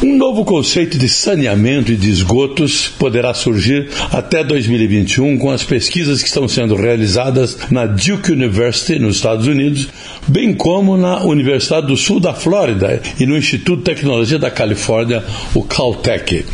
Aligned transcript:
Um 0.00 0.16
novo 0.16 0.44
conceito 0.44 0.96
de 0.96 1.08
saneamento 1.08 1.90
e 1.90 1.96
de 1.96 2.08
esgotos 2.08 2.86
poderá 2.86 3.34
surgir 3.34 3.88
até 4.12 4.44
2021 4.44 5.36
com 5.38 5.50
as 5.50 5.64
pesquisas 5.64 6.22
que 6.22 6.28
estão 6.28 6.46
sendo 6.46 6.76
realizadas 6.76 7.58
na 7.68 7.84
Duke 7.84 8.30
University, 8.30 8.96
nos 9.00 9.16
Estados 9.16 9.48
Unidos, 9.48 9.88
bem 10.28 10.54
como 10.54 10.96
na 10.96 11.24
Universidade 11.24 11.88
do 11.88 11.96
Sul 11.96 12.20
da 12.20 12.32
Flórida 12.32 13.02
e 13.18 13.26
no 13.26 13.36
Instituto 13.36 13.78
de 13.78 13.86
Tecnologia 13.86 14.38
da 14.38 14.52
Califórnia, 14.52 15.24
o 15.52 15.64
Caltech. 15.64 16.44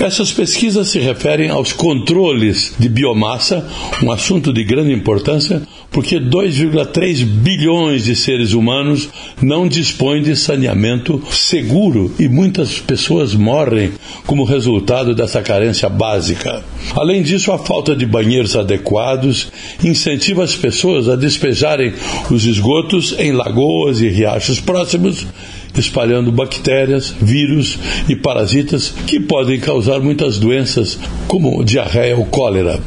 Essas 0.00 0.32
pesquisas 0.32 0.88
se 0.88 0.98
referem 0.98 1.50
aos 1.50 1.74
controles 1.74 2.74
de 2.78 2.88
biomassa, 2.88 3.68
um 4.02 4.10
assunto 4.10 4.50
de 4.50 4.64
grande 4.64 4.94
importância, 4.94 5.60
porque 5.90 6.18
2,3 6.18 7.22
bilhões 7.22 8.04
de 8.04 8.16
seres 8.16 8.54
humanos 8.54 9.10
não 9.42 9.68
dispõem 9.68 10.22
de 10.22 10.34
saneamento 10.36 11.22
seguro 11.30 12.14
e 12.18 12.30
muitas 12.30 12.78
pessoas 12.78 13.34
morrem 13.34 13.92
como 14.26 14.44
resultado 14.44 15.14
dessa 15.14 15.42
carência 15.42 15.90
básica. 15.90 16.64
Além 16.96 17.22
disso, 17.22 17.52
a 17.52 17.58
falta 17.58 17.94
de 17.94 18.06
banheiros 18.06 18.56
adequados 18.56 19.52
incentiva 19.84 20.42
as 20.42 20.56
pessoas 20.56 21.10
a 21.10 21.16
despejarem 21.16 21.92
os 22.30 22.46
esgotos 22.46 23.14
em 23.18 23.32
lagoas 23.32 24.00
e 24.00 24.08
riachos 24.08 24.60
próximos 24.60 25.26
espalhando 25.76 26.32
bactérias, 26.32 27.14
vírus 27.20 27.78
e 28.08 28.16
parasitas 28.16 28.92
que 29.06 29.20
podem 29.20 29.58
causar 29.58 30.00
muitas 30.00 30.38
doenças, 30.38 30.98
como 31.26 31.64
diarreia 31.64 32.16
ou 32.16 32.24
cólera. 32.26 32.80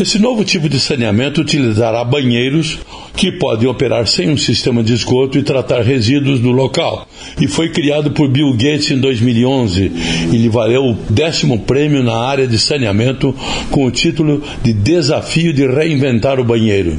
Esse 0.00 0.18
novo 0.18 0.44
tipo 0.44 0.68
de 0.68 0.78
saneamento 0.78 1.40
utilizará 1.40 2.04
banheiros 2.04 2.78
que 3.16 3.32
podem 3.32 3.68
operar 3.68 4.06
sem 4.06 4.30
um 4.30 4.36
sistema 4.36 4.82
de 4.82 4.94
esgoto 4.94 5.38
e 5.38 5.42
tratar 5.42 5.82
resíduos 5.82 6.40
no 6.40 6.52
local. 6.52 7.06
E 7.40 7.46
foi 7.46 7.68
criado 7.68 8.12
por 8.12 8.28
Bill 8.28 8.52
Gates 8.52 8.90
em 8.90 8.98
2011 8.98 9.92
e 10.32 10.36
lhe 10.36 10.48
valeu 10.48 10.84
o 10.84 10.98
décimo 11.10 11.60
prêmio 11.60 12.02
na 12.02 12.16
área 12.16 12.46
de 12.46 12.58
saneamento 12.58 13.34
com 13.70 13.84
o 13.84 13.90
título 13.90 14.42
de 14.62 14.72
Desafio 14.72 15.52
de 15.52 15.66
Reinventar 15.66 16.40
o 16.40 16.44
Banheiro. 16.44 16.98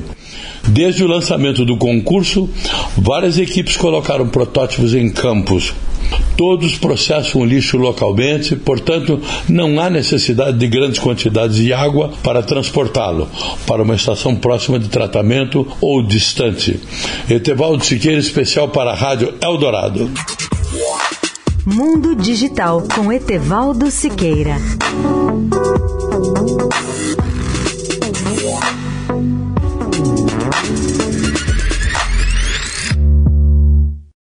Desde 0.72 1.03
o 1.03 1.08
lançamento 1.08 1.66
do 1.66 1.75
concurso, 1.75 2.50
várias 2.97 3.38
equipes 3.38 3.75
colocaram 3.75 4.30
protótipos 4.30 4.94
em 4.94 5.09
campos. 5.09 5.73
Todos 6.38 6.78
processam 6.78 7.41
o 7.41 7.45
lixo 7.45 7.78
localmente, 7.78 8.55
portanto, 8.55 9.19
não 9.50 9.81
há 9.81 9.89
necessidade 9.89 10.58
de 10.58 10.67
grandes 10.67 10.97
quantidades 10.97 11.58
de 11.58 11.73
água 11.73 12.13
para 12.23 12.41
transportá-lo 12.41 13.28
para 13.67 13.83
uma 13.83 13.95
estação 13.95 14.33
próxima 14.33 14.80
de 14.80 14.88
tratamento 14.88 15.67
ou 15.81 16.02
distante. 16.02 16.80
Etevaldo 17.30 17.83
Siqueira, 17.83 18.19
especial 18.19 18.69
para 18.69 18.91
a 18.91 18.95
Rádio 18.95 19.33
Eldorado. 19.41 20.09
Mundo 21.66 22.16
Digital 22.16 22.81
com 22.95 23.11
Etevaldo 23.11 23.91
Siqueira. 23.91 24.56